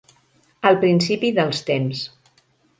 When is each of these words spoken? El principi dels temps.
El 0.69 0.79
principi 0.85 1.31
dels 1.41 1.63
temps. 1.71 2.05